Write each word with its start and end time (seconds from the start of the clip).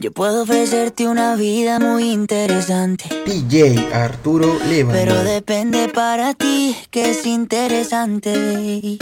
Yo 0.00 0.10
puedo 0.12 0.42
ofrecerte 0.42 1.06
una 1.06 1.36
vida 1.36 1.78
muy 1.78 2.10
interesante. 2.10 3.04
DJ 3.26 3.92
Arturo 3.94 4.58
Leva. 4.68 4.92
Pero 4.92 5.22
depende 5.22 5.88
para 5.88 6.34
ti 6.34 6.76
que 6.90 7.10
es 7.10 7.24
interesante. 7.26 8.98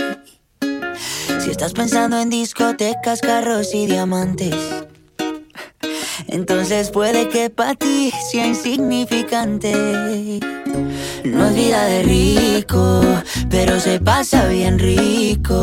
Si 1.40 1.50
estás 1.50 1.72
pensando 1.72 2.18
en 2.18 2.28
discotecas, 2.28 3.20
carros 3.20 3.74
y 3.74 3.86
diamantes, 3.86 4.54
entonces 6.28 6.90
puede 6.90 7.28
que 7.28 7.48
para 7.48 7.74
ti 7.74 8.12
sea 8.30 8.46
insignificante. 8.46 10.40
No 11.24 11.46
es 11.46 11.54
vida 11.54 11.84
de 11.86 12.02
rico, 12.02 13.00
pero 13.48 13.80
se 13.80 13.98
pasa 13.98 14.46
bien 14.46 14.78
rico. 14.78 15.62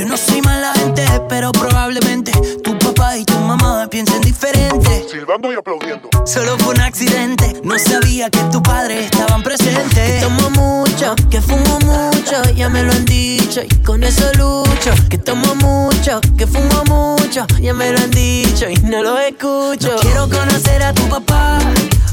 Yo 0.00 0.06
no 0.06 0.16
soy 0.16 0.40
mala 0.40 0.72
gente, 0.74 1.04
pero 1.28 1.52
probablemente 1.52 2.32
tu 2.62 2.78
papá 2.78 3.16
y 3.18 3.24
tu 3.24 3.38
mamá 3.40 3.86
piensen 3.90 4.20
diferente. 4.22 5.04
Silbando 5.10 5.52
y 5.52 5.56
aplaudiendo. 5.56 6.08
Solo 6.24 6.56
fue 6.58 6.74
un 6.74 6.80
accidente, 6.80 7.60
no 7.62 7.78
sabía 7.78 8.30
que 8.30 8.38
tu 8.44 8.62
padre 8.62 9.04
estaban 9.04 9.42
presentes. 9.42 9.92
Que 9.92 10.20
tomo 10.20 10.48
mucho, 10.50 11.14
que 11.28 11.42
fumo 11.42 11.78
mucho, 11.80 12.42
ya 12.54 12.70
me 12.70 12.82
lo 12.82 12.92
han 12.92 13.04
dicho 13.04 13.60
y 13.62 13.74
con 13.84 14.02
eso 14.04 14.24
lucho. 14.38 14.92
Que 15.10 15.18
tomo 15.18 15.54
mucho, 15.56 16.20
que 16.38 16.46
fumo 16.46 16.84
mucho, 16.86 17.46
ya 17.60 17.74
me 17.74 17.92
lo 17.92 17.98
han 17.98 18.10
dicho 18.10 18.70
y 18.70 18.76
no 18.76 19.02
lo 19.02 19.18
escucho. 19.18 19.96
Quiero 20.00 20.28
conocer 20.30 20.82
a 20.82 20.94
tu 20.94 21.06
papá, 21.08 21.58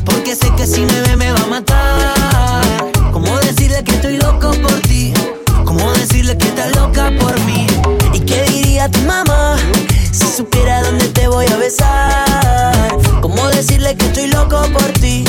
porque 0.03 0.35
sé 0.35 0.53
que 0.55 0.67
si 0.67 0.81
me 0.81 1.01
ve 1.01 1.15
me 1.15 1.31
va 1.31 1.41
a 1.41 1.47
matar. 1.47 2.96
¿Cómo 3.11 3.37
decirle 3.39 3.83
que 3.83 3.95
estoy 3.95 4.17
loco 4.17 4.51
por 4.61 4.79
ti? 4.81 5.13
¿Cómo 5.65 5.91
decirle 5.93 6.37
que 6.37 6.47
estás 6.47 6.75
loca 6.75 7.11
por 7.19 7.39
mí? 7.41 7.67
¿Y 8.13 8.19
qué 8.21 8.43
diría 8.43 8.89
tu 8.89 8.99
mamá 9.01 9.55
si 10.11 10.27
supiera 10.27 10.81
dónde 10.83 11.07
te 11.09 11.27
voy 11.27 11.45
a 11.47 11.57
besar? 11.57 12.97
¿Cómo 13.21 13.47
decirle 13.49 13.95
que 13.95 14.05
estoy 14.05 14.27
loco 14.27 14.61
por 14.73 14.91
ti? 14.99 15.23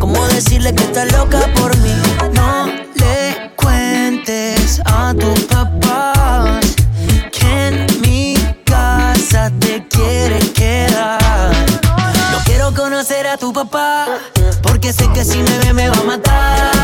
¿Cómo 0.00 0.26
decirle 0.28 0.74
que 0.74 0.84
estás 0.84 1.12
loca 1.12 1.40
por 1.56 1.76
mí? 1.78 1.94
No 2.34 2.66
le 2.94 3.52
cuentes 3.56 4.80
a 4.84 5.14
tu 5.14 5.34
papá 5.46 6.60
que 7.30 7.66
en 7.68 7.86
mi 8.00 8.34
casa 8.64 9.50
te 9.60 9.86
quiere 9.88 10.38
quedar. 10.52 11.52
No 12.32 12.38
quiero 12.44 12.72
conocer 12.74 13.26
a 13.26 13.36
tu 13.36 13.52
papá 13.52 14.06
porque 14.62 14.92
sé 14.92 15.08
que 15.12 15.24
si 15.24 15.38
me 15.38 15.58
ve 15.58 15.72
me 15.72 15.88
va 15.88 15.96
a 15.96 16.04
matar. 16.04 16.81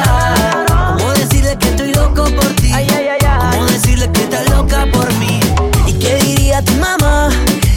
loca 4.69 4.87
por 4.93 5.13
mí. 5.15 5.41
¿Y 5.87 5.99
qué 5.99 6.17
diría 6.17 6.63
tu 6.63 6.73
mamá 6.75 7.31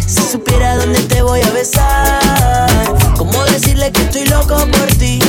si 0.07 0.21
supiera 0.23 0.75
dónde 0.77 1.01
te 1.03 1.21
voy 1.21 1.41
a 1.41 1.49
besar? 1.51 2.59
¿Cómo 3.17 3.43
decirle 3.45 3.91
que 3.91 4.01
estoy 4.01 4.25
loco 4.25 4.57
por 4.71 4.87
ti? 4.97 5.19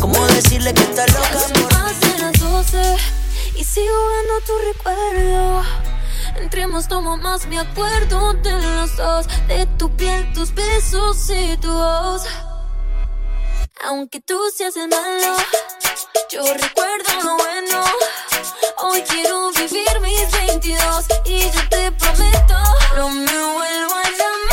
¿Cómo 0.00 0.26
decirle 0.28 0.72
que 0.72 0.82
estás 0.82 1.12
loca 1.12 1.30
por 1.30 1.58
mí? 1.58 1.66
Pasan 1.70 2.20
las 2.20 2.38
12 2.38 2.96
y 3.56 3.64
sigo 3.64 3.94
dando 4.16 4.46
tu 4.46 4.52
recuerdo. 4.72 5.62
Entremos, 6.36 6.88
tomo 6.88 7.16
más, 7.16 7.46
me 7.46 7.58
acuerdo 7.58 8.32
de 8.34 8.52
los 8.52 8.96
dos, 8.96 9.26
de 9.48 9.66
tu 9.78 9.94
piel, 9.96 10.32
tus 10.32 10.54
besos 10.54 11.30
y 11.30 11.56
tu 11.58 11.70
voz. 11.70 12.22
Aunque 13.84 14.20
tú 14.20 14.38
seas 14.54 14.76
el 14.76 14.88
malo, 14.88 15.36
yo 16.30 16.42
recuerdo 16.42 17.12
lo 17.24 17.36
bueno. 17.36 17.84
Hoy 18.82 19.02
quiero 19.02 19.50
vivir 19.52 20.00
mis 20.00 20.30
22 20.30 21.06
y 21.26 21.40
yo 21.40 21.68
te 21.68 21.92
prometo, 21.92 22.54
no 22.96 23.10
me 23.10 23.26
vuelvas 23.26 24.06
a 24.06 24.10
llamar. 24.10 24.49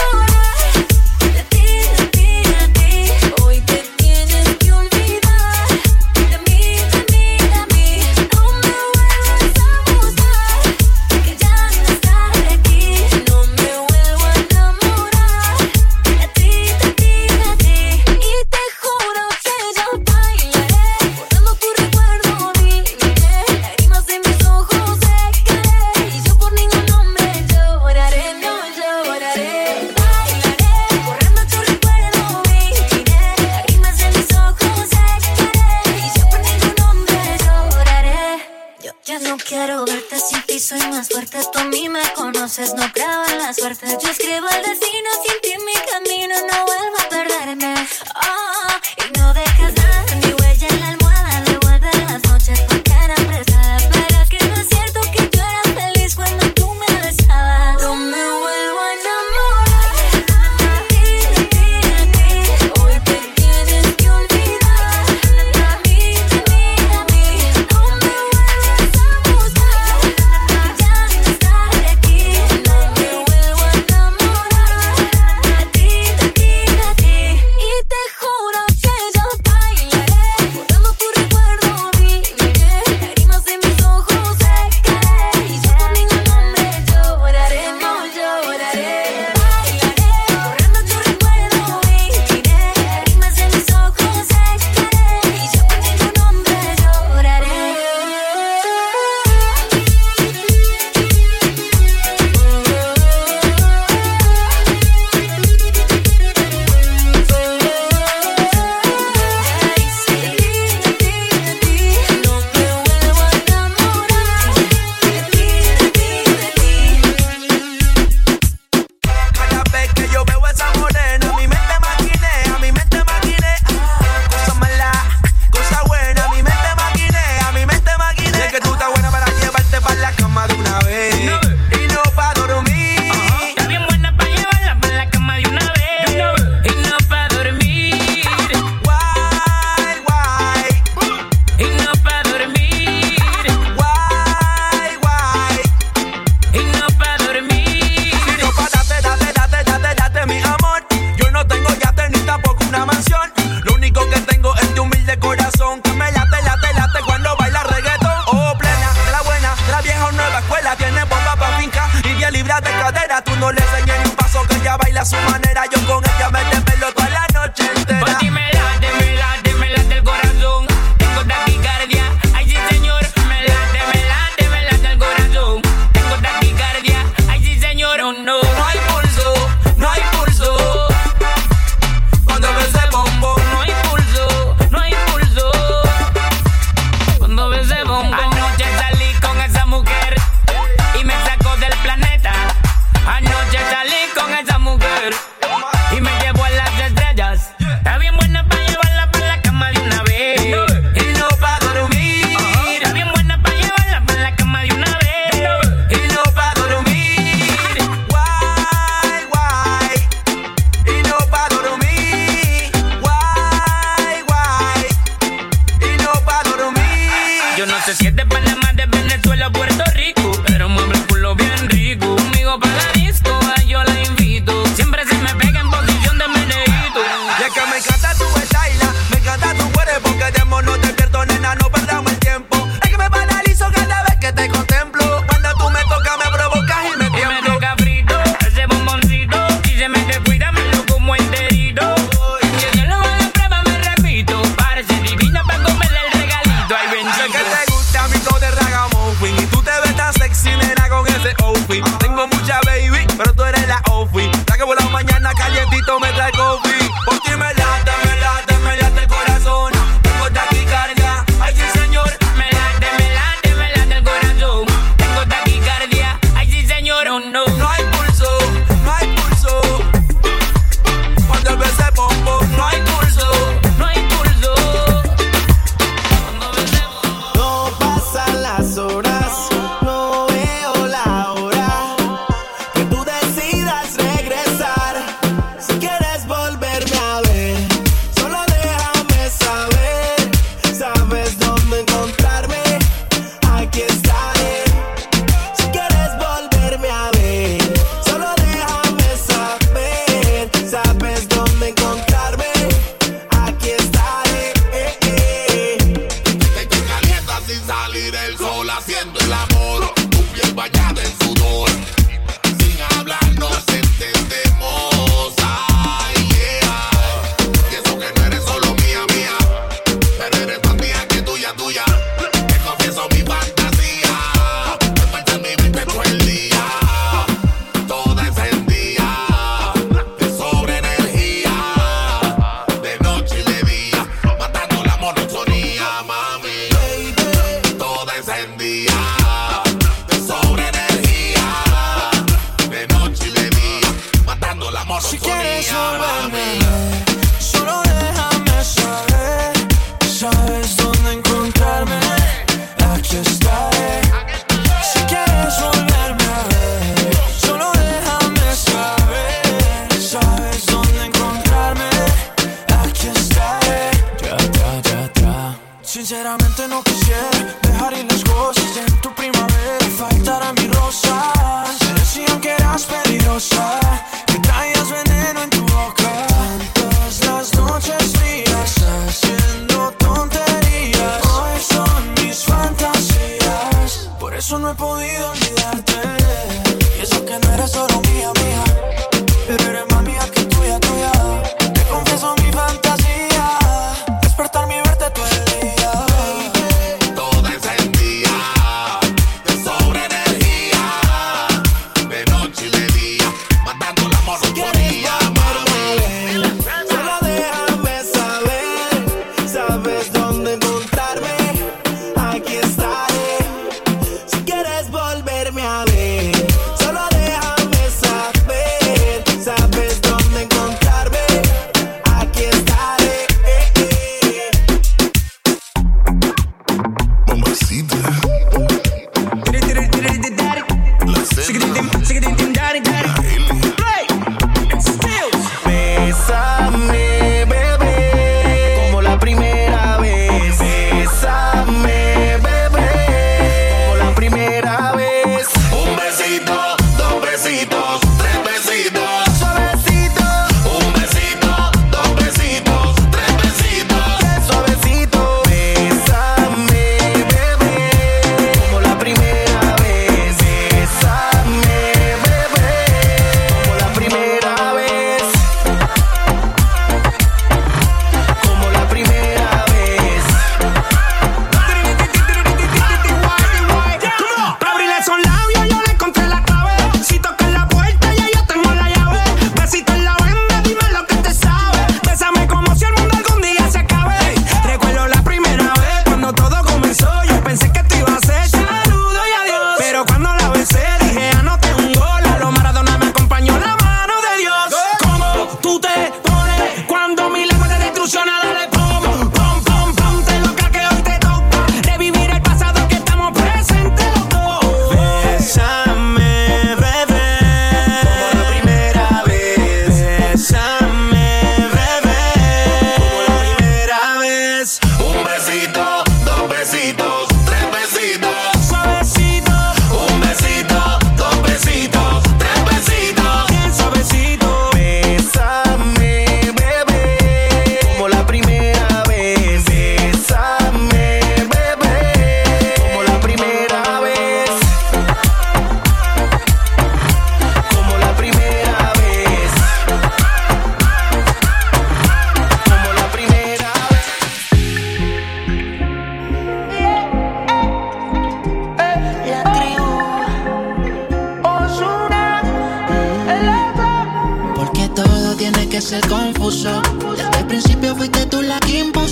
Muy 558.65 559.06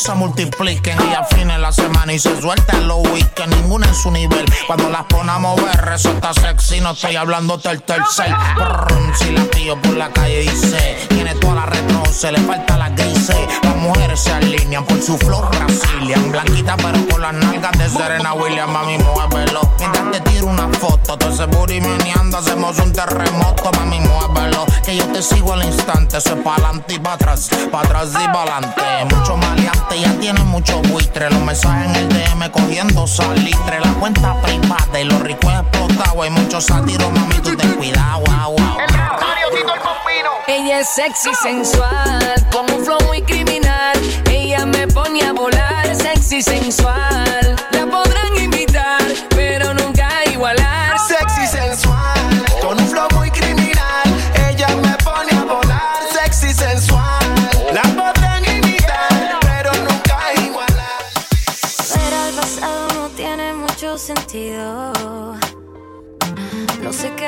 se 0.00 0.14
multipliquen 0.14 0.98
y 1.10 1.14
a 1.14 1.24
fines 1.40 1.58
la 1.58 1.72
semana 1.72 2.12
y 2.12 2.18
se 2.18 2.38
suelta 2.40 2.76
en 2.76 2.86
los 2.86 3.00
que 3.34 3.46
ninguna 3.46 3.86
en 3.86 3.94
su 3.94 4.10
nivel. 4.10 4.44
Cuando 4.66 4.90
las 4.90 5.04
pone 5.04 5.30
a 5.30 5.38
mover, 5.38 5.92
eso 5.94 6.14
sexy, 6.34 6.80
no 6.80 6.90
estoy 6.90 7.16
hablando 7.16 7.56
del 7.56 7.82
tercer. 7.82 8.34
Brr, 8.56 9.16
si 9.16 9.30
la 9.32 9.44
tío 9.46 9.80
por 9.80 9.96
la 9.96 10.10
calle 10.10 10.40
dice, 10.40 11.06
tiene 11.08 11.34
toda 11.36 11.54
la 11.54 11.66
retro, 11.66 12.02
se 12.12 12.32
le 12.32 12.40
falta 12.40 12.76
la 12.76 12.90
grise. 12.90 13.36
Las 13.62 13.76
mujeres 13.76 14.20
se 14.20 14.32
alinean 14.32 14.84
por 14.84 15.00
su 15.00 15.16
flor 15.18 15.48
brasilian, 15.50 16.30
blanquita 16.30 16.76
pero 16.76 17.06
con 17.08 17.22
las 17.22 17.32
nalgas 17.32 17.72
de 17.78 17.88
Serena 17.88 18.34
Williams, 18.34 18.72
mami, 18.72 18.98
muévelo. 18.98 19.60
Mientras 19.78 20.10
te 20.10 20.20
tiro 20.30 20.46
una 20.46 20.68
foto, 20.78 21.16
todo 21.16 21.32
ese 21.32 21.46
booty 21.46 21.80
meneando, 21.80 22.38
hacemos 22.38 22.78
un 22.78 22.92
terremoto, 22.92 23.70
mami, 23.72 24.00
muévelo. 24.00 24.66
Que 24.84 24.96
yo 24.96 25.06
te 25.06 25.22
sigo 25.22 25.54
al 25.54 25.64
instante, 25.64 26.20
soy 26.20 26.36
pa'lante 26.40 26.94
y 26.94 26.98
pa' 26.98 27.14
atrás, 27.14 27.48
pa' 27.70 27.80
atrás 27.80 28.10
y 28.12 28.28
pa'lante. 28.28 28.82
Mucho 29.14 29.36
maleante, 29.36 30.00
ya 30.00 30.12
tiene 30.20 30.40
mucho 30.44 30.80
buitre 30.82 31.29
los 31.30 31.42
mensajes 31.42 31.88
en 31.88 31.96
el 31.96 32.08
DM 32.08 32.50
cogiendo 32.50 33.06
salitre. 33.06 33.80
La 33.80 33.92
cuenta 33.94 34.40
privada 34.42 35.00
y 35.00 35.04
los 35.04 35.20
ricos 35.20 35.52
explotados. 35.52 36.22
Hay 36.22 36.30
muchos 36.30 36.64
sátiros, 36.64 37.10
mami, 37.12 37.36
tú 37.36 37.56
ten 37.56 37.72
cuidado, 37.74 38.20
wow, 38.26 38.56
wow. 38.56 38.78
El 38.80 38.88
radio, 38.94 39.48
Tito 39.54 39.74
el 39.74 39.80
Pompino. 39.80 40.30
Ella 40.48 40.80
es 40.80 40.88
sexy, 40.88 41.30
sensual, 41.42 42.46
con 42.52 42.70
un 42.70 42.84
flow 42.84 42.98
muy 43.06 43.22
criminal. 43.22 43.98
Ella 44.30 44.66
me 44.66 44.86
pone 44.88 45.22
a 45.22 45.32
volar, 45.32 45.94
sexy, 45.94 46.42
sensual. 46.42 47.56
La 47.72 47.86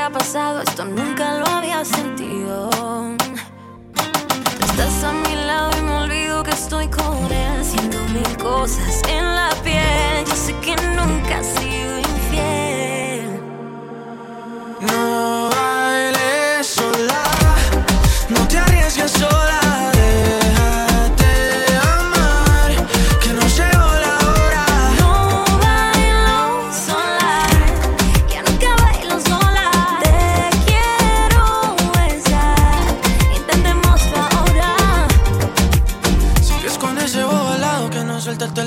había 0.02 0.18
pasado, 0.18 0.62
esto 0.62 0.84
nunca 0.84 1.38
lo 1.38 1.46
había 1.46 1.84
sentido. 1.84 2.70
Estás 4.64 5.04
a 5.04 5.12
mi 5.12 5.34
lado 5.46 5.70
y 5.78 5.82
me 5.82 5.92
olvido 5.92 6.42
que 6.42 6.50
estoy 6.50 6.88
con 6.88 7.16
él, 7.30 7.60
haciendo 7.60 7.98
mil 8.08 8.36
cosas 8.36 9.00
en 9.08 9.24
la 9.24 9.50
piel. 9.62 10.24
Yo 10.26 10.34
sé 10.34 10.54
que 10.56 10.74
nunca 10.96 11.38
he 11.38 11.44
sido 11.44 11.98
infiel. 11.98 13.40
No 14.80 15.50
bailes 15.50 16.66
sola, 16.66 17.22
no 18.28 18.48
te 18.48 18.58
arriesgues 18.58 19.12
sola. 19.12 19.81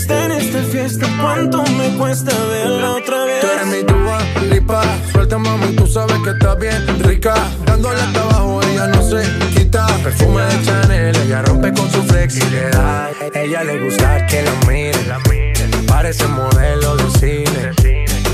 está 0.00 0.24
en 0.26 0.32
esta 0.32 0.62
fiesta. 0.62 1.06
¿Cuánto 1.20 1.62
me 1.62 1.96
cuesta 1.96 2.32
verla 2.46 2.92
otra 2.92 3.24
vez? 3.24 3.40
Tú 3.40 3.46
eres 3.46 3.66
mi 3.66 3.84
tuba, 3.84 4.18
lipa. 4.50 4.82
Suelta, 5.12 5.38
mami, 5.38 5.74
tú 5.76 5.86
sabes 5.86 6.16
que 6.24 6.30
estás 6.30 6.58
bien 6.58 7.00
rica. 7.00 7.34
Dándole 7.66 8.00
hasta 8.00 8.22
abajo, 8.22 8.60
ella 8.62 8.86
no 8.88 9.02
se 9.02 9.22
quita. 9.54 9.86
Perfume 10.02 10.42
de 10.42 10.64
Chanel, 10.64 11.16
ella 11.16 11.42
rompe 11.42 11.72
con 11.72 11.90
su 11.90 12.02
flexibilidad. 12.02 13.10
Ella 13.34 13.64
le 13.64 13.84
gusta 13.84 14.26
que 14.26 14.42
la 14.42 14.54
miren. 14.68 15.86
Parece 15.86 16.26
modelo 16.28 16.96
de 16.96 17.10
cine. 17.18 18.09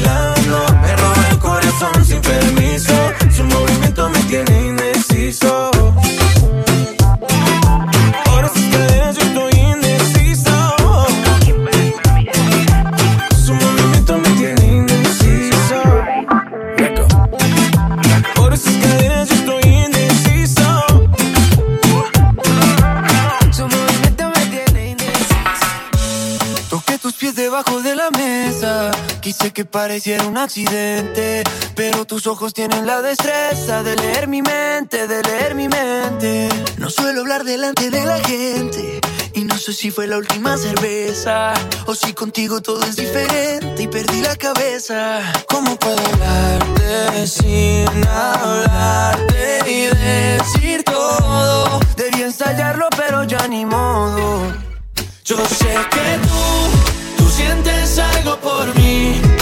love. 0.00 0.41
Quise 29.42 29.52
que 29.52 29.64
pareciera 29.64 30.24
un 30.24 30.38
accidente. 30.38 31.42
Pero 31.74 32.04
tus 32.04 32.28
ojos 32.28 32.54
tienen 32.54 32.86
la 32.86 33.02
destreza 33.02 33.82
de 33.82 33.96
leer 33.96 34.28
mi 34.28 34.40
mente, 34.40 35.08
de 35.08 35.20
leer 35.20 35.56
mi 35.56 35.68
mente. 35.68 36.48
No 36.78 36.88
suelo 36.90 37.22
hablar 37.22 37.42
delante 37.42 37.90
de 37.90 38.04
la 38.04 38.20
gente 38.20 39.00
y 39.34 39.42
no 39.42 39.58
sé 39.58 39.72
si 39.72 39.90
fue 39.90 40.06
la 40.06 40.18
última 40.18 40.56
cerveza 40.56 41.54
o 41.86 41.94
si 41.96 42.12
contigo 42.12 42.62
todo 42.62 42.84
es 42.84 42.94
diferente 42.94 43.82
y 43.82 43.88
perdí 43.88 44.20
la 44.20 44.36
cabeza. 44.36 45.20
¿Cómo 45.48 45.76
puedo 45.76 45.98
hablarte 45.98 47.26
sin 47.26 47.88
hablarte 48.06 49.58
y 49.66 49.86
decir 49.86 50.84
todo? 50.84 51.80
Debí 51.96 52.22
ensayarlo, 52.22 52.86
pero 52.96 53.24
ya 53.24 53.48
ni 53.48 53.66
modo. 53.66 54.52
Yo 55.24 55.36
sé 55.46 55.74
que 55.90 56.18
tú 56.28 56.91
sientes 57.42 57.98
algo 57.98 58.36
por 58.40 58.74
mí. 58.76 59.41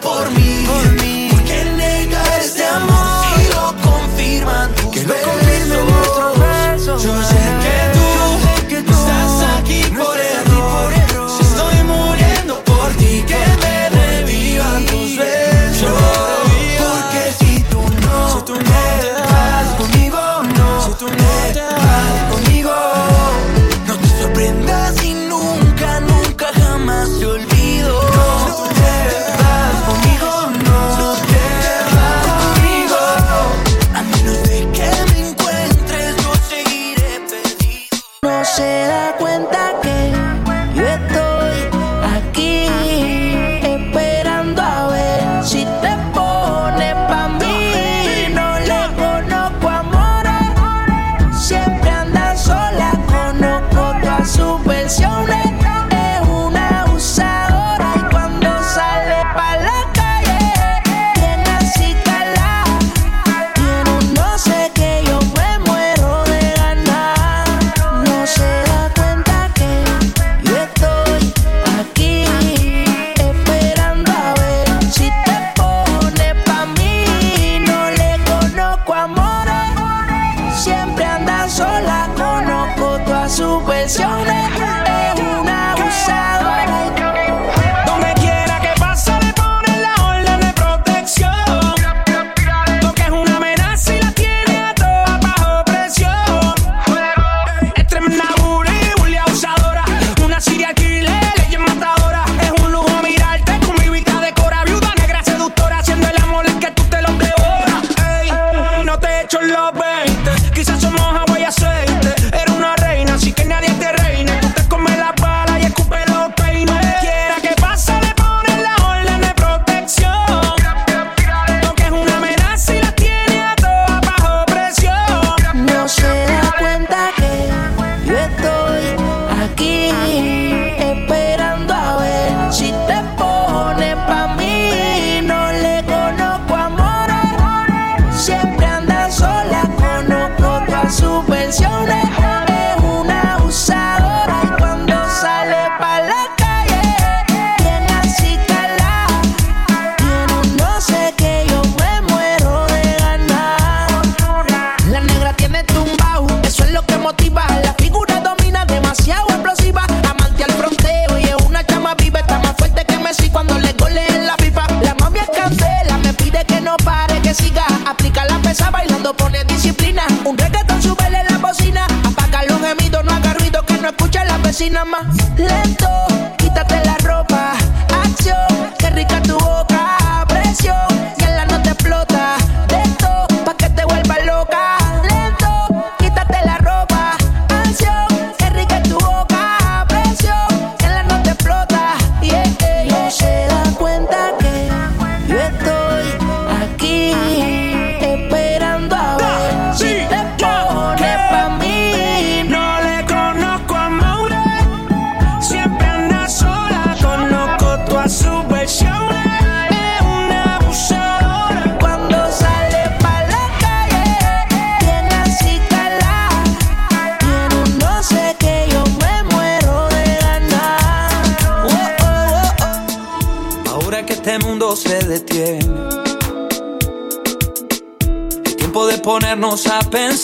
por 0.00 0.30
mí. 0.30 1.28
¿Por 1.30 1.44
qué 1.44 1.64
negar 1.76 2.40
este 2.40 2.64
amor 2.66 3.24
si 3.36 3.48
lo 3.52 3.90
confirman 3.90 4.74
tus 4.74 4.90
Que 4.90 5.02
lo 5.02 5.08
besos? 5.14 5.26
confirmen 5.30 5.86
nuestros 5.86 6.38
besos. 6.38 7.02
Yo 7.02 7.22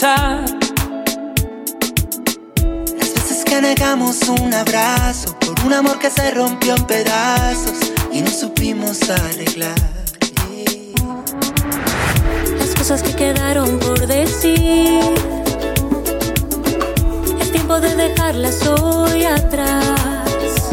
pensar. 0.01 0.45
Las 2.99 3.15
veces 3.15 3.45
que 3.45 3.61
negamos 3.61 4.21
un 4.29 4.55
abrazo 4.55 5.37
por 5.39 5.61
un 5.67 5.73
amor 5.73 5.99
que 5.99 6.11
se 6.11 6.31
rompió 6.31 6.75
en 6.75 6.85
pedazos 6.87 7.79
y 8.13 8.23
no 8.23 8.31
supimos 8.31 8.99
arreglar. 9.11 9.75
Las 12.59 12.75
cosas 12.77 13.03
que 13.03 13.13
quedaron 13.15 13.79
por 13.79 14.07
decir. 14.07 15.01
Es 17.41 17.53
tiempo 17.53 17.81
de 17.81 17.95
dejarlas 17.95 18.67
hoy 18.67 19.25
atrás. 19.25 20.71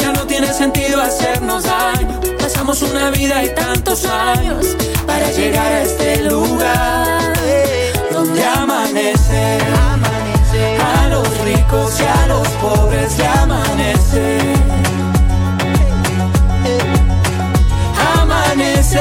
Ya 0.00 0.12
no 0.12 0.26
tiene 0.26 0.52
sentido 0.52 1.00
hacernos 1.00 1.64
daño. 1.64 2.20
Pasamos 2.38 2.82
una 2.82 3.10
vida 3.10 3.44
y 3.44 3.54
tantos 3.54 4.04
años 4.04 4.66
para 5.06 5.30
llegar 5.32 5.72
a 5.72 5.82
este 5.82 6.22
lugar 6.24 6.57
pobres 12.60 13.18
le 13.18 13.26
amanece. 13.26 14.38
Amanece. 18.20 19.00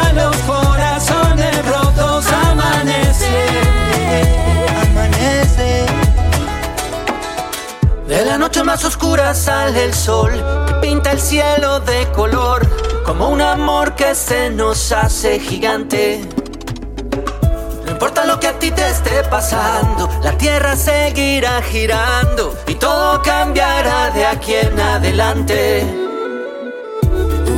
A 0.00 0.12
los 0.12 0.36
corazones 0.38 1.66
rotos 1.66 2.26
amanece. 2.32 3.46
Amanece. 4.90 5.86
De 8.06 8.24
la 8.24 8.38
noche 8.38 8.62
más 8.62 8.84
oscura 8.84 9.34
sale 9.34 9.84
el 9.84 9.94
sol, 9.94 10.30
que 10.66 10.74
pinta 10.74 11.12
el 11.12 11.20
cielo 11.20 11.80
de 11.80 12.06
color, 12.12 12.66
como 13.04 13.28
un 13.28 13.40
amor 13.40 13.94
que 13.94 14.14
se 14.14 14.50
nos 14.50 14.92
hace 14.92 15.40
gigante. 15.40 16.45
Importa 17.96 18.26
lo 18.26 18.38
que 18.38 18.48
a 18.48 18.58
ti 18.58 18.70
te 18.70 18.86
esté 18.90 19.24
pasando, 19.30 20.06
la 20.22 20.32
tierra 20.32 20.76
seguirá 20.76 21.62
girando 21.62 22.54
y 22.66 22.74
todo 22.74 23.22
cambiará 23.22 24.10
de 24.10 24.26
aquí 24.26 24.52
en 24.52 24.78
adelante. 24.78 25.82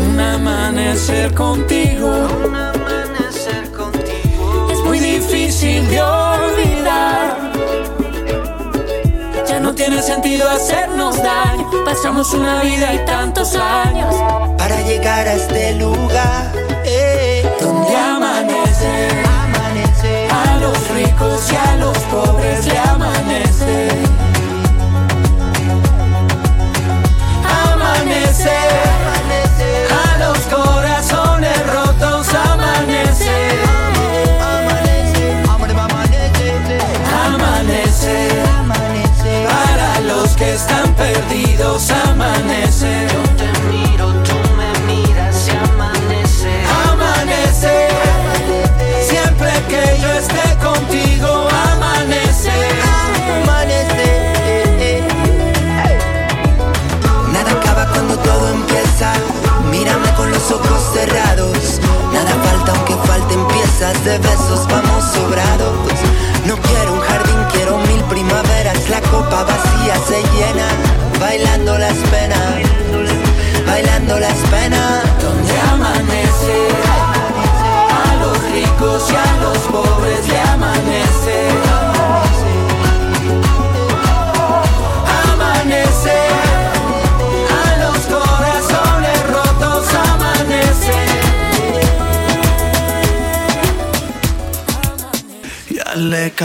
Un 0.01 0.21
amanecer 0.21 1.35
contigo, 1.35 2.07
un 2.47 2.55
amanecer 2.55 3.73
contigo, 3.73 4.69
es 4.71 4.79
muy 4.85 5.01
difícil 5.01 5.89
de 5.89 6.01
olvidar. 6.01 7.37
Ya 9.45 9.59
no 9.59 9.75
tiene 9.75 10.01
sentido 10.01 10.49
hacernos 10.49 11.21
daño. 11.21 11.69
Pasamos 11.85 12.33
una 12.33 12.63
vida 12.63 12.95
y 12.95 13.05
tantos 13.07 13.57
años 13.57 14.15
Para 14.57 14.81
llegar 14.83 15.27
a 15.27 15.35
este 15.35 15.75
lugar, 15.75 16.53
eh, 16.85 17.45
donde 17.61 17.97
amanece. 17.97 19.28
A 20.59 20.61
los 20.61 20.91
ricos 20.91 21.53
y 21.53 21.57
a 21.57 21.77
los 21.77 21.97
pobres 22.11 22.67
le 22.67 22.77
amanece. 22.79 23.91
Amanece. 27.47 28.59
A 29.89 30.19
los 30.19 30.39
corazones 30.53 31.57
rotos 31.69 32.27
amanece. 32.35 33.31
Amanece. 37.25 38.19
Para 39.47 40.01
los 40.01 40.31
que 40.31 40.55
están 40.55 40.93
perdidos 40.95 41.89
amanece. 41.93 43.18
Ojos 60.51 60.83
cerrados. 60.93 61.81
Nada 62.13 62.31
falta 62.43 62.73
aunque 62.73 62.95
falten 63.07 63.45
piezas 63.49 64.05
de 64.05 64.19
besos, 64.19 64.67
vamos 64.69 65.05
sobrados. 65.13 66.18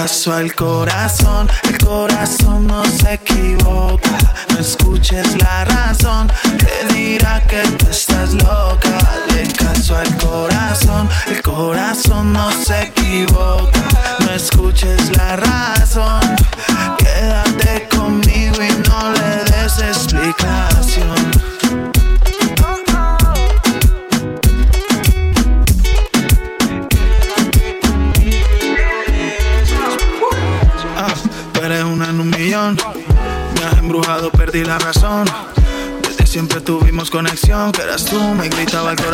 Caso 0.03 0.33
al 0.33 0.53
corazón, 0.53 1.47
el 1.63 1.77
corazón 1.77 2.67
no 2.67 2.83
se 2.83 3.13
equivoca. 3.13 4.17
No 4.49 4.59
escuches 4.59 5.41
la 5.41 5.63
razón, 5.63 6.29
te 6.57 6.93
dirá 6.93 7.41
que 7.47 7.61
tú 7.77 7.87
estás 7.89 8.33
loca. 8.33 8.97
Hazle 8.97 9.47
caso 9.53 9.95
al 9.95 10.17
corazón, 10.17 11.07
el 11.27 11.41
corazón 11.41 12.33
no 12.33 12.51
se 12.51 12.81
equivoca. 12.81 13.02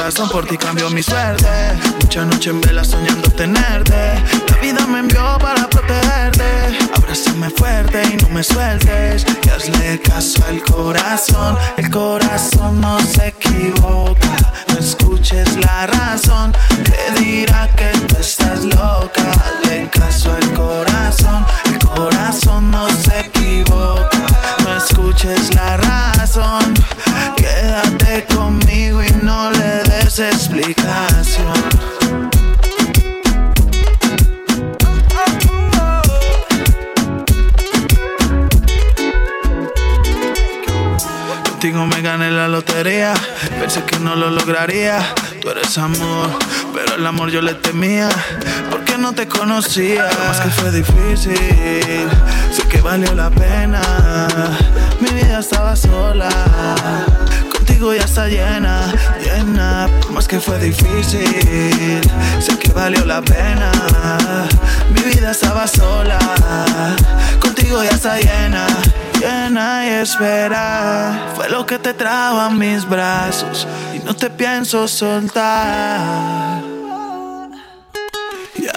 Corazón. 0.10 0.30
Por 0.30 0.46
ti 0.48 0.58
cambió 0.58 0.90
mi 0.90 1.04
suerte. 1.04 1.48
Mucha 2.02 2.26
noche 2.26 2.50
en 2.50 2.62
vela 2.62 2.84
soñando 2.84 3.30
tenerte. 3.32 4.16
La 4.50 4.58
vida 4.62 4.88
me 4.88 5.00
envió 5.00 5.38
para 5.40 5.70
protegerte. 5.70 6.80
Abrázame 6.96 7.50
fuerte 7.52 8.02
y 8.14 8.18
no 8.18 8.30
me 8.30 8.44
sueltes. 8.44 9.26
Y 9.44 9.50
hazle 9.50 10.00
caso 10.02 10.44
al 10.48 10.62
corazón. 10.64 11.58
El 11.78 11.90
corazón 11.90 12.82
no 12.82 13.00
se 13.00 13.28
equivoca. 13.28 14.30
No 14.70 14.80
escuches 14.80 15.58
la 15.58 15.88
razón. 15.88 16.54
Te 16.84 17.22
dirá 17.22 17.68
que 17.76 17.92
tú 18.08 18.16
estás 18.20 18.66
loca. 18.66 19.32
Hazle 19.46 19.90
caso 19.92 20.32
al 20.34 20.54
corazón. 20.54 21.46
El 21.66 21.80
corazón 21.88 22.72
no 22.72 22.90
se 22.90 23.20
equivoca. 23.20 24.18
No 24.64 24.78
escuches 24.78 25.54
la 25.54 25.78
razón. 25.78 26.74
Quédate 27.36 28.26
conmigo 28.34 29.04
y 29.04 29.12
no 29.24 29.52
le 29.52 29.69
explicación. 30.28 31.54
Contigo 41.50 41.86
me 41.86 42.02
gané 42.02 42.32
la 42.32 42.48
lotería. 42.48 43.14
Pensé 43.60 43.84
que 43.84 44.00
no 44.00 44.16
lo 44.16 44.30
lograría. 44.30 45.00
Tú 45.42 45.50
eres 45.50 45.78
amor, 45.78 46.30
pero 46.74 46.96
el 46.96 47.06
amor 47.06 47.30
yo 47.32 47.42
le 47.42 47.54
temía. 47.54 48.10
Porque 48.70 48.98
no 48.98 49.14
te 49.14 49.28
conocía. 49.28 50.10
Más 50.28 50.40
que 50.42 50.50
fue 50.50 50.72
difícil. 50.72 52.08
Sé 52.52 52.68
que 52.70 52.82
valió 52.82 53.14
la 53.14 53.30
pena. 53.30 53.82
Mi 55.00 55.10
vida 55.12 55.40
estaba 55.40 55.76
sola. 55.76 56.30
Contigo 57.80 57.96
ya 57.96 58.04
está 58.04 58.28
llena, 58.28 58.94
llena. 59.24 59.88
más 60.12 60.28
que 60.28 60.38
fue 60.42 60.60
difícil, 60.60 62.02
sé 62.42 62.60
que 62.60 62.74
valió 62.74 63.06
la 63.06 63.22
pena. 63.22 63.72
Mi 64.94 65.02
vida 65.04 65.32
estaba 65.32 65.66
sola, 65.66 66.20
contigo 67.40 67.82
ya 67.82 67.92
está 67.92 68.18
llena, 68.18 68.68
llena 69.18 69.88
y 69.88 69.90
espera. 69.92 71.32
Fue 71.38 71.48
lo 71.48 71.66
que 71.66 71.80
te 71.80 71.94
trajo 71.94 72.42
a 72.42 72.50
mis 72.50 72.84
brazos 72.86 73.66
y 73.96 74.00
no 74.00 74.14
te 74.14 74.30
pienso 74.30 74.86
soltar. 74.86 76.69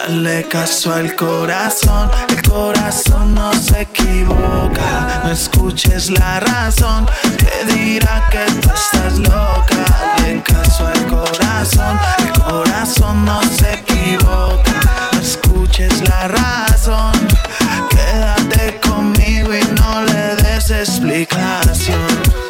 Ya 0.03 0.09
le 0.09 0.42
caso 0.44 0.92
al 0.92 1.14
corazón, 1.14 2.11
el 2.28 2.42
corazón 2.42 3.34
no 3.34 3.53
se 3.53 3.82
equivoca. 3.82 5.22
No 5.24 5.30
escuches 5.30 6.11
la 6.11 6.40
razón, 6.40 7.07
te 7.38 7.72
dirá 7.72 8.28
que 8.30 8.44
tú 8.61 8.70
estás 8.74 9.18
loca. 9.18 10.16
Le 10.24 10.42
caso 10.42 10.86
al 10.86 11.07
corazón, 11.07 11.98
el 12.18 12.32
corazón 12.40 13.24
no 13.24 13.42
se 13.42 13.74
equivoca. 13.74 14.72
No 15.12 15.20
escuches 15.20 16.09
la 16.09 16.28
razón, 16.28 17.12
quédate 17.90 18.80
conmigo 18.80 19.55
y 19.55 19.64
no 19.80 20.05
le 20.05 20.36
des 20.36 20.70
explicación. 20.70 22.41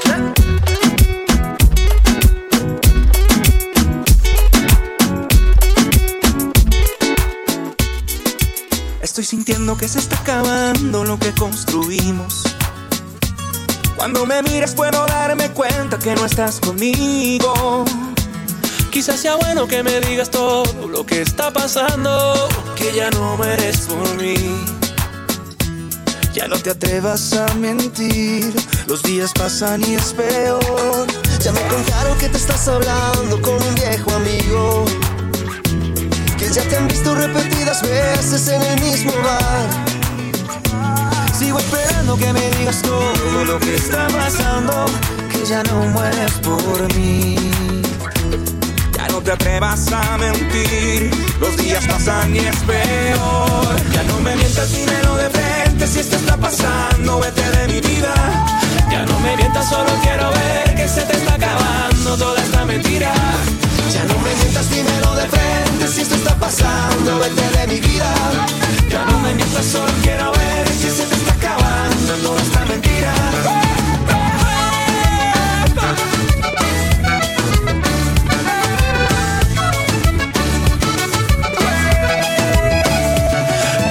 Estoy 9.13 9.25
sintiendo 9.25 9.77
que 9.77 9.89
se 9.89 9.99
está 9.99 10.17
acabando 10.17 11.05
lo 11.05 11.19
que 11.19 11.35
construimos. 11.35 12.45
Cuando 13.95 14.25
me 14.25 14.43
miras 14.43 14.75
puedo 14.75 15.05
darme 15.05 15.51
cuenta 15.51 15.99
que 15.99 16.15
no 16.15 16.25
estás 16.25 16.59
conmigo. 16.61 17.85
Quizás 18.91 19.21
sea 19.21 19.37
bueno 19.37 19.67
que 19.67 19.83
me 19.83 20.01
digas 20.01 20.31
todo 20.31 20.89
lo 20.89 21.05
que 21.05 21.21
está 21.21 21.53
pasando, 21.53 22.49
que 22.75 22.91
ya 22.95 23.11
no 23.11 23.37
me 23.37 23.53
eres 23.53 23.81
por 23.81 24.17
mí. 24.17 24.35
Ya 26.33 26.49
no 26.49 26.57
te 26.57 26.71
atrevas 26.71 27.35
a 27.35 27.53
mentir, 27.57 28.51
los 28.87 29.03
días 29.03 29.35
pasan 29.35 29.83
y 29.83 29.95
es 29.95 30.15
peor. 30.15 31.07
Ya 31.39 31.53
me 31.53 31.61
contaron 31.69 32.17
que 32.17 32.31
te 32.31 32.39
estás 32.39 32.67
hablando 32.67 33.43
con 33.43 33.63
un 33.63 33.75
viejo 33.75 34.11
amigo. 34.13 34.87
Ya 36.53 36.63
te 36.65 36.77
han 36.77 36.87
visto 36.87 37.15
repetidas 37.15 37.81
veces 37.81 38.49
en 38.49 38.61
el 38.61 38.81
mismo 38.83 39.11
bar. 39.25 39.69
Sigo 41.33 41.59
esperando 41.59 42.15
que 42.19 42.31
me 42.31 42.51
digas 42.51 42.83
todo 42.83 43.45
lo 43.47 43.59
que 43.59 43.75
está 43.75 44.07
pasando, 44.09 44.85
que 45.31 45.47
ya 45.47 45.63
no 45.63 45.77
mueres 45.95 46.33
por 46.43 46.95
mí. 46.95 47.37
Ya 48.95 49.09
no 49.09 49.23
te 49.23 49.33
atrevas 49.33 49.91
a 49.93 50.19
mentir, 50.19 51.11
los 51.41 51.57
días 51.57 51.87
pasan 51.87 52.37
y 52.37 52.41
es 52.41 52.57
peor. 52.57 53.77
Ya 53.95 54.03
no 54.03 54.21
me 54.21 54.37
mientas, 54.37 54.71
dímelo 54.73 55.17
de 55.17 55.31
frente 55.31 55.87
si 55.87 56.01
esto 56.01 56.17
está 56.17 56.37
pasando, 56.37 57.19
vete 57.21 57.51
de 57.51 57.69
mi 57.69 57.81
vida. 57.81 58.13
Ya 58.91 59.07
no 59.07 59.19
me 59.21 59.39
mientas, 59.39 59.71
solo 59.71 59.91
quiero 60.03 60.31
ver 60.31 60.75
que 60.75 60.87
se 60.87 61.01
te 61.01 61.17
está 61.17 61.33
acabando 61.33 62.15
toda 62.19 62.43
esta 62.43 62.67
mentira. 62.67 63.15
Ya 63.93 64.05
no 64.05 64.19
me 64.21 64.35
mientas, 64.37 64.71
dímelo 64.71 65.15
de 65.17 65.29
frente 65.29 65.87
si 65.87 66.01
esto 66.01 66.15
está 66.15 66.35
pasando, 66.37 67.19
vete 67.19 67.59
de 67.59 67.67
mi 67.67 67.79
vida. 67.79 68.11
Ya 68.89 69.05
no 69.05 69.19
me 69.21 69.35
mientas, 69.35 69.67
solo 69.67 69.93
quiero 70.03 70.33
ver 70.33 70.65
que 70.65 70.91
se 70.91 71.05
te 71.05 71.15
está 71.15 71.33
acabando 71.35 72.15
toda 72.23 72.41
esta 72.41 72.65
mentira. 72.65 73.13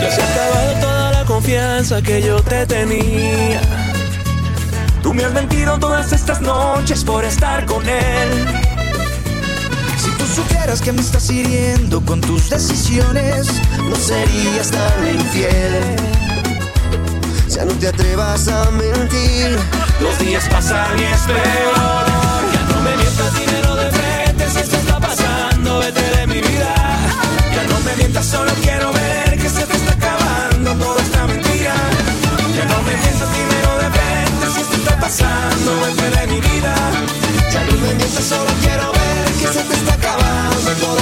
Ya 0.01 0.11
se 0.11 0.21
ha 0.21 0.31
acabado 0.31 0.79
toda 0.81 1.11
la 1.11 1.25
confianza 1.25 2.01
que 2.01 2.23
yo 2.23 2.41
te 2.41 2.65
tenía. 2.65 3.61
Tú 5.03 5.13
me 5.13 5.25
has 5.25 5.33
mentido 5.33 5.77
todas 5.77 6.11
estas 6.11 6.41
noches 6.41 7.03
por 7.03 7.23
estar 7.23 7.67
con 7.67 7.87
él. 7.87 8.60
Supieras 10.35 10.81
que 10.81 10.93
me 10.93 11.01
estás 11.01 11.29
hiriendo 11.29 11.99
con 12.05 12.21
tus 12.21 12.49
decisiones, 12.49 13.47
no 13.89 13.95
serías 13.97 14.71
tan 14.71 15.07
infiel. 15.13 15.95
Ya 17.49 17.65
no 17.65 17.73
te 17.73 17.89
atrevas 17.89 18.47
a 18.47 18.71
mentir. 18.71 19.59
Los 19.99 20.17
días 20.19 20.47
pasan 20.49 20.97
y 20.97 21.03
es. 21.03 21.27
Ya 21.27 22.63
no 22.69 22.81
me 22.81 22.95
mientas 22.95 23.33
dinero 23.33 23.75
de 23.75 23.91
frente 23.91 24.49
si 24.49 24.59
esto 24.59 24.77
está 24.77 24.99
pasando, 25.01 25.79
vete 25.79 26.01
de 26.01 26.27
mi 26.27 26.39
vida. 26.39 26.75
Ya 27.53 27.63
no 27.67 27.79
me 27.81 27.93
mientas, 27.97 28.25
solo 28.25 28.53
quiero 28.61 28.93
ver 28.93 29.37
que 29.37 29.49
se 29.49 29.65
te 29.65 29.75
está 29.75 29.91
acabando 29.91 30.73
toda 30.75 31.01
esta 31.01 31.27
mentira. 31.27 31.73
Ya 32.55 32.65
no 32.65 32.81
me 32.83 32.95
mientas 32.95 33.29
dinero 33.33 33.77
de 33.79 33.89
frente 33.91 34.47
si 34.55 34.61
esto 34.61 34.75
está 34.77 34.97
pasando, 34.97 35.81
vete 35.81 36.09
de 36.19 36.27
mi 36.27 36.39
vida. 36.39 36.73
Ya 37.51 37.65
no 37.65 37.73
me 37.81 37.93
mientas, 37.95 38.23
solo 38.23 38.49
quiero 38.61 38.90
acabando 40.71 41.00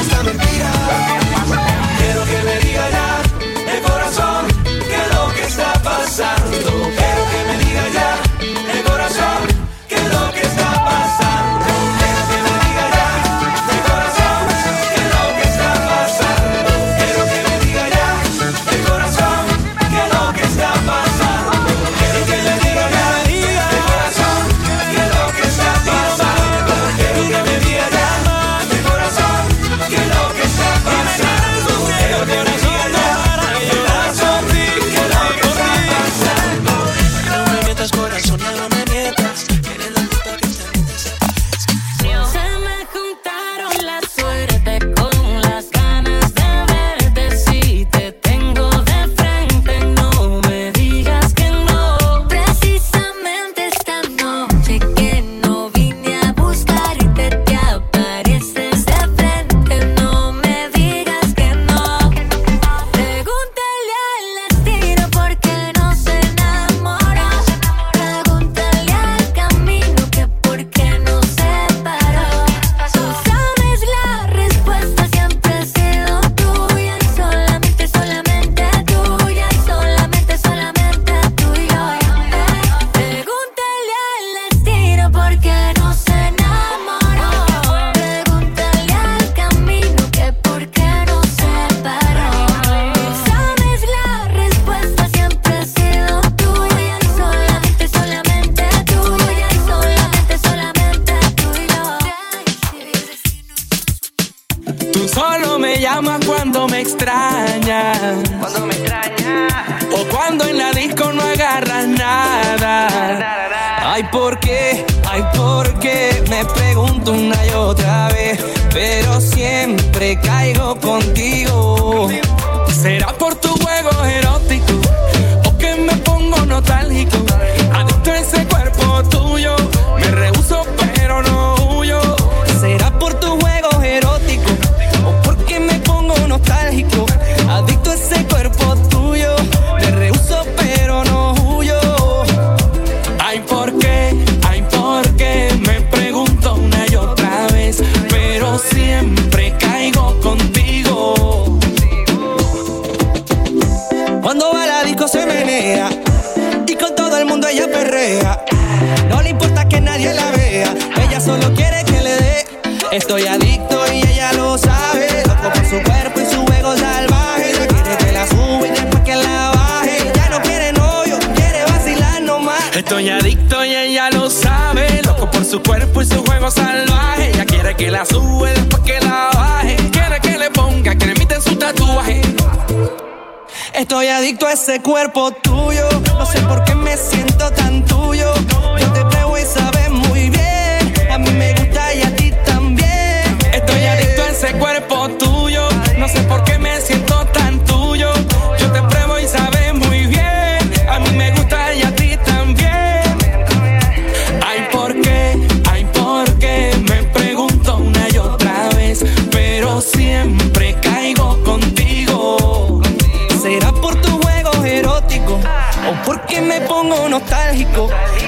Estoy 183.80 184.08
adicto 184.08 184.46
a 184.46 184.52
ese 184.52 184.82
cuerpo 184.82 185.32
tuyo. 185.32 185.88
No 186.18 186.26
sé 186.26 186.42
por 186.42 186.66
qué 186.66 186.76
me 186.76 186.98
siento 186.98 187.50
tan 187.52 187.86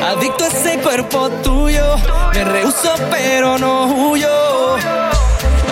Adicto 0.04 0.44
a 0.44 0.48
ese 0.48 0.78
cuerpo 0.80 1.30
tuyo. 1.44 1.96
Me 2.34 2.44
rehuso 2.44 2.94
pero 3.10 3.58
no 3.58 3.86
huyo. 3.86 4.28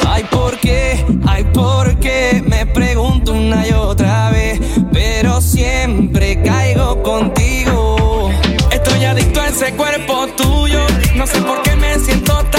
Ay, 0.08 0.24
¿por 0.30 0.58
qué? 0.60 1.06
Ay, 1.28 1.44
¿por 1.46 1.98
qué? 2.00 2.42
Me 2.46 2.66
pregunto 2.66 3.34
una 3.34 3.68
y 3.68 3.72
otra 3.74 4.30
vez. 4.30 4.60
Pero 4.94 5.42
siempre 5.42 6.42
caigo 6.42 7.02
contigo. 7.04 8.32
Estoy 8.72 9.06
adicto 9.06 9.42
a 9.42 9.48
ese 9.48 9.74
cuerpo 9.74 10.28
tuyo. 10.38 10.80
No 11.16 11.28
sé 11.28 11.42
por 11.42 11.62
qué 11.64 11.76
me 11.76 12.00
siento 12.00 12.34
tan 12.52 12.59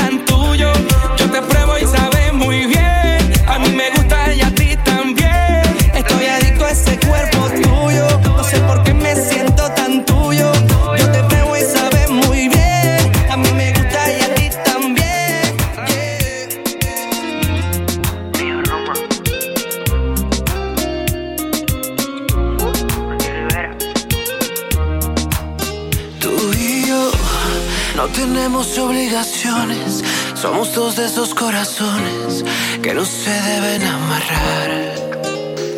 Somos 30.34 30.74
dos 30.74 30.96
de 30.96 31.04
esos 31.04 31.34
corazones 31.34 32.44
que 32.82 32.94
no 32.94 33.04
se 33.04 33.30
deben 33.30 33.82
amarrar. 33.82 34.94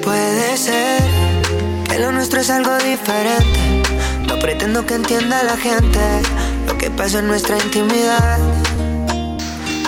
Puede 0.04 0.56
ser 0.56 1.02
que 1.88 1.98
lo 1.98 2.12
nuestro 2.12 2.40
es 2.40 2.50
algo 2.50 2.78
diferente. 2.78 3.82
No 4.28 4.38
pretendo 4.38 4.86
que 4.86 4.94
entienda 4.94 5.42
la 5.42 5.56
gente 5.56 5.98
lo 6.68 6.78
que 6.78 6.90
pasa 6.90 7.18
en 7.18 7.26
nuestra 7.26 7.58
intimidad. 7.58 8.38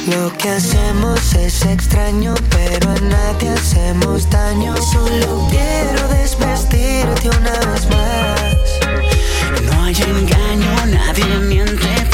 Lo 0.08 0.36
que 0.38 0.48
hacemos 0.48 1.32
es 1.34 1.64
extraño, 1.64 2.34
pero 2.50 2.90
a 2.90 3.00
nadie 3.00 3.50
hacemos 3.50 4.28
daño. 4.28 4.74
Solo 4.76 5.48
quiero 5.50 6.08
desvestirte 6.08 7.28
una 7.28 7.52
vez 7.70 7.88
más. 7.90 9.62
No 9.62 9.84
hay 9.84 9.94
engaño, 9.94 10.86
nadie 10.86 11.38
miente 11.46 12.13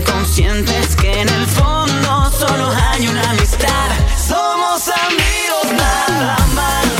porque 0.00 0.12
somos 0.12 0.36
bien 0.36 0.62
conscientes 0.64 0.96
que 0.96 1.20
en 1.20 1.28
el 1.28 1.46
fondo 1.46 2.30
solo 2.30 2.70
hay 2.70 3.08
una 3.08 3.30
amistad. 3.30 3.90
Somos 4.16 4.88
amigos 4.88 5.72
nada 5.72 6.36
más. 6.54 6.99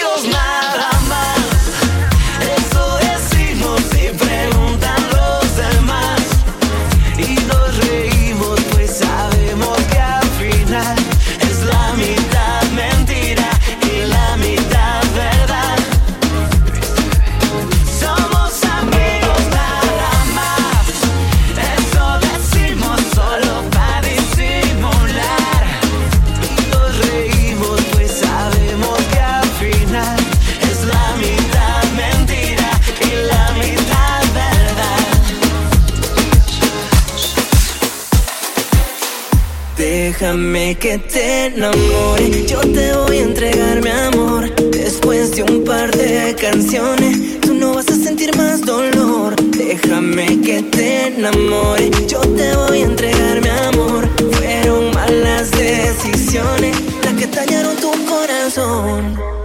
Déjame 40.71 40.79
que 40.79 41.09
te 41.09 41.45
enamore, 41.47 42.45
yo 42.47 42.61
te 42.61 42.93
voy 42.93 43.17
a 43.17 43.23
entregar 43.23 43.83
mi 43.83 43.89
amor. 43.89 44.55
Después 44.71 45.35
de 45.35 45.43
un 45.43 45.65
par 45.65 45.91
de 45.91 46.33
canciones, 46.39 47.41
tú 47.41 47.53
no 47.53 47.73
vas 47.73 47.89
a 47.89 47.95
sentir 47.95 48.33
más 48.37 48.61
dolor. 48.61 49.35
Déjame 49.51 50.39
que 50.39 50.63
te 50.63 51.07
enamore, 51.07 51.91
yo 52.07 52.21
te 52.21 52.55
voy 52.55 52.83
a 52.83 52.85
entregar 52.85 53.41
mi 53.41 53.49
amor. 53.49 54.07
Fueron 54.31 54.91
malas 54.93 55.51
decisiones 55.51 56.77
las 57.03 57.13
que 57.15 57.27
dañaron 57.27 57.75
tu 57.75 57.91
corazón. 58.05 59.40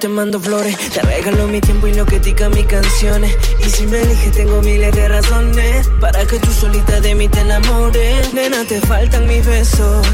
Te 0.00 0.08
mando 0.08 0.40
flores, 0.40 0.74
te 0.94 1.02
regalo 1.02 1.46
mi 1.46 1.60
tiempo 1.60 1.86
y 1.86 1.92
lo 1.92 2.06
que 2.06 2.18
tica 2.20 2.48
mis 2.48 2.64
canciones. 2.64 3.36
Y 3.64 3.68
si 3.68 3.86
me 3.86 4.00
eliges, 4.00 4.32
tengo 4.32 4.62
miles 4.62 4.96
de 4.96 5.08
razones 5.08 5.90
para 6.00 6.24
que 6.24 6.38
tú 6.38 6.50
solita 6.52 7.00
de 7.00 7.14
mí 7.14 7.28
te 7.28 7.40
enamores. 7.40 8.32
Nena, 8.32 8.64
te 8.64 8.80
faltan 8.80 9.26
mis 9.26 9.44
besos. 9.44 10.06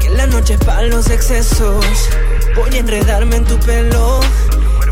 Que 0.00 0.10
la 0.10 0.26
noche 0.26 0.54
es 0.54 0.64
para 0.64 0.82
los 0.88 1.08
excesos. 1.10 1.84
Voy 2.56 2.74
a 2.74 2.78
enredarme 2.78 3.36
en 3.36 3.44
tu 3.44 3.56
pelo. 3.60 4.18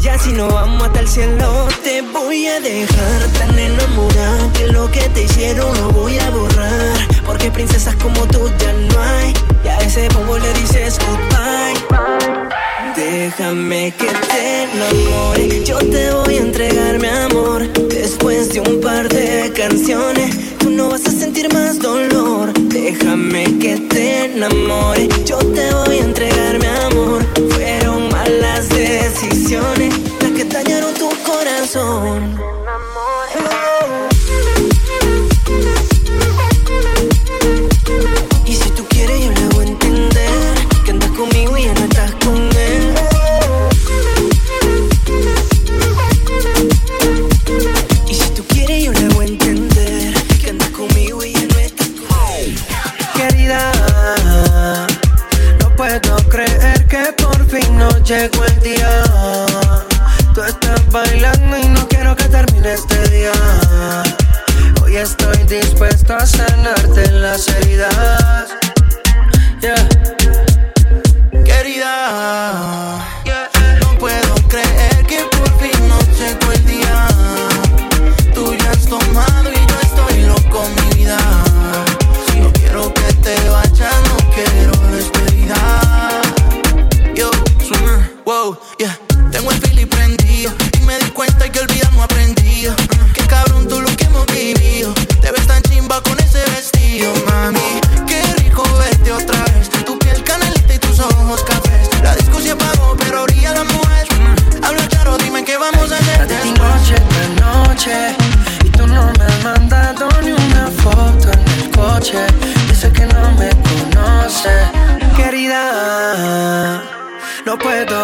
Y 0.00 0.08
así 0.08 0.32
no 0.32 0.46
vamos 0.46 0.86
hasta 0.86 1.00
el 1.00 1.08
cielo. 1.08 1.66
Te 1.82 2.02
voy 2.02 2.46
a 2.46 2.60
dejar 2.60 3.22
tan 3.38 3.58
enamorada 3.58 4.52
que 4.52 4.68
lo 4.68 4.88
que 4.92 5.08
te 5.08 5.24
hicieron 5.24 5.76
lo 5.76 5.90
voy 5.90 6.18
a 6.20 6.30
borrar. 6.30 7.08
Porque 7.24 7.50
princesas 7.50 7.96
como 7.96 8.24
tú 8.28 8.48
ya 8.58 8.72
no 8.72 9.02
hay. 9.02 9.34
Y 9.64 9.68
a 9.68 9.78
ese 9.78 10.08
bobo 10.10 10.38
le 10.38 10.52
dices 10.54 10.98
goodbye. 11.00 12.15
Déjame 12.96 13.92
que 13.92 14.06
te 14.06 14.62
enamore. 14.62 15.64
Yo 15.66 15.76
te 15.78 16.10
voy 16.12 16.34
a 16.34 16.38
entregar 16.38 16.98
mi 16.98 17.08
amor. 17.08 17.70
Después 17.90 18.54
de 18.54 18.60
un 18.60 18.80
par 18.80 19.06
de 19.10 19.52
canciones, 19.52 20.56
tú 20.58 20.70
no 20.70 20.88
vas 20.88 21.06
a 21.06 21.10
sentir 21.10 21.52
más 21.52 21.78
dolor. 21.78 22.54
Déjame 22.54 23.58
que 23.58 23.76
te 23.76 24.24
enamore. 24.24 25.08
Yo 25.26 25.36
te 25.36 25.74
voy 25.74 25.98
a 25.98 26.04
entregar 26.04 26.58
mi 26.58 26.66
amor. 26.86 27.22
Fueron 27.50 28.08
malas 28.08 28.66
decisiones 28.70 29.92
las 30.22 30.30
que 30.30 30.44
dañaron 30.44 30.94
tu 30.94 31.10
corazón. 31.22 32.55
Fin 58.06 58.16
no 58.16 58.22
llegó 58.22 58.44
el 58.44 58.60
día. 58.60 59.02
Tú 60.34 60.42
estás 60.42 60.90
bailando 60.90 61.58
y 61.58 61.68
no 61.68 61.88
quiero 61.88 62.14
que 62.16 62.24
termine 62.24 62.74
este 62.74 63.08
día. 63.08 63.32
Hoy 64.82 64.96
estoy 64.96 65.38
dispuesto 65.44 66.14
a 66.14 66.26
sanarte 66.26 67.10
las 67.12 67.48
heridas. 67.48 68.48
Yeah. 69.60 70.45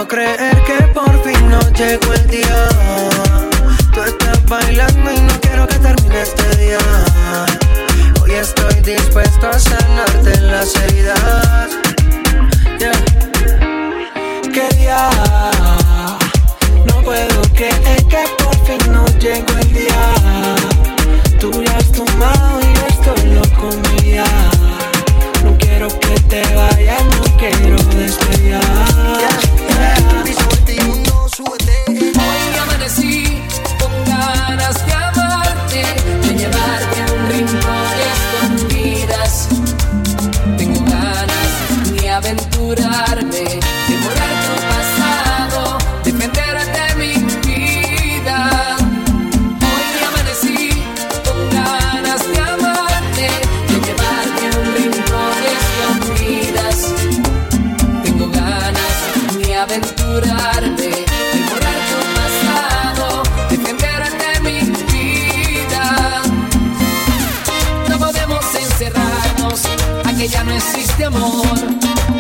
Puedo 0.02 0.08
creer 0.08 0.62
que 0.64 0.82
por 0.94 1.22
fin 1.22 1.48
no 1.48 1.60
llegó 1.72 2.12
el 2.14 2.26
día. 2.28 2.68
Tú 3.92 4.02
estás 4.02 4.44
bailando 4.46 5.12
y 5.12 5.20
no 5.20 5.40
quiero 5.40 5.66
que 5.66 5.76
termine 5.76 6.22
este 6.22 6.56
día. 6.56 6.78
Hoy 8.22 8.32
estoy 8.32 8.74
dispuesto 8.80 9.48
a 9.48 9.58
sanarte 9.58 10.40
las 10.40 10.74
heridas. 10.76 11.70
Yeah. 12.78 12.92
Quería, 14.52 15.10
no 16.86 17.02
puedo 17.02 17.42
creer 17.54 18.04
que 18.08 18.24
por 18.42 18.56
fin 18.66 18.92
no 18.92 19.04
llegó 19.18 19.52
el 19.60 19.72
día. 19.72 20.14
Tú 21.38 21.62
ya 21.62 21.76
has 21.76 21.92
tomado 21.92 22.60
y 22.60 22.74
yo 22.74 22.86
estoy 22.88 23.30
loco, 23.34 23.70
mía. 24.02 24.24
No 25.44 25.56
quiero 25.58 25.88
que 26.00 26.18
te 26.28 26.42
vayas, 26.54 27.04
no 27.04 27.36
quiero 27.36 27.76
despedir. 27.96 28.91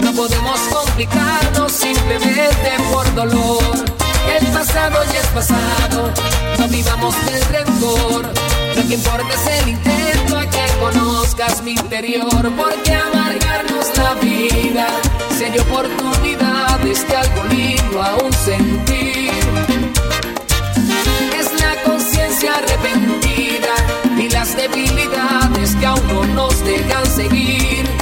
No 0.02 0.12
podemos 0.14 0.58
complicarnos 0.72 1.72
simplemente 1.72 2.72
por 2.90 3.14
dolor. 3.14 3.84
El 4.38 4.46
pasado 4.48 5.04
ya 5.12 5.20
es 5.20 5.26
pasado, 5.28 6.10
no 6.58 6.68
vivamos 6.68 7.14
del 7.26 7.42
rencor. 7.44 8.32
Lo 8.76 8.88
que 8.88 8.94
importa 8.94 9.34
es 9.34 9.62
el 9.62 9.68
intento 9.68 10.38
a 10.38 10.46
que 10.46 10.64
conozcas 10.80 11.62
mi 11.62 11.72
interior, 11.72 12.52
porque 12.56 12.94
amargarnos 12.94 13.98
la 13.98 14.14
vida 14.14 14.86
sería 15.38 15.62
oportunidades 15.62 17.06
de 17.06 17.16
algo 17.16 17.44
lindo 17.50 18.02
aún 18.02 18.32
sentir. 18.32 19.32
Es 21.38 21.60
la 21.60 21.82
conciencia 21.82 22.54
arrepentida 22.54 23.74
y 24.18 24.28
las 24.30 24.56
debilidades 24.56 25.76
que 25.76 25.86
aún 25.86 26.34
no 26.34 26.48
nos 26.48 26.64
dejan 26.64 27.06
seguir. 27.06 28.01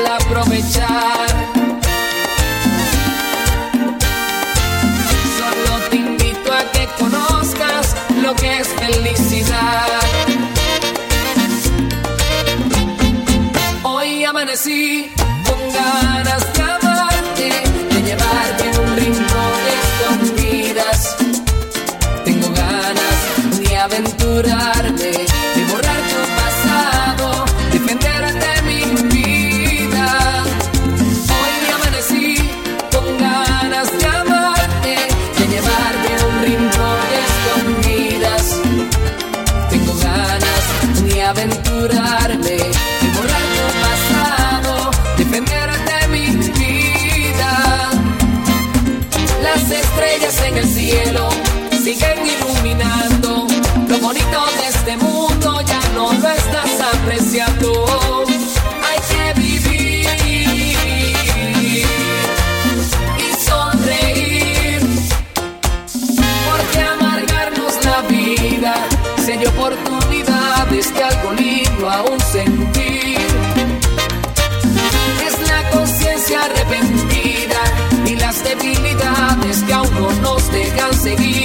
Aprovechar. 0.00 1.26
Solo 5.38 5.72
te 5.90 5.96
invito 5.96 6.52
a 6.52 6.62
que 6.72 6.88
conozcas 6.98 7.96
lo 8.22 8.34
que 8.34 8.60
es 8.60 8.68
felicidad. 8.68 10.00
Hoy 13.82 14.24
amanecí 14.24 15.12
con 15.46 15.60
ganas 15.72 16.52
de 16.54 16.62
amarte, 16.62 17.50
de 17.90 18.02
llevarte 18.02 18.64
un 18.80 18.96
rincón 18.96 19.60
escondidas. 19.78 21.16
Tengo 22.24 22.48
ganas 22.50 23.58
de 23.58 23.76
aventurarme, 23.78 24.71
dejan 80.52 80.92
seguir. 80.92 81.41